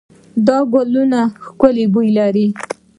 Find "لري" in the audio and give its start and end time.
2.17-2.47